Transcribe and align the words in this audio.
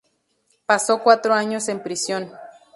Pasó 0.65 1.03
cuatro 1.03 1.31
años 1.31 1.69
en 1.69 1.83
prisión. 1.83 2.31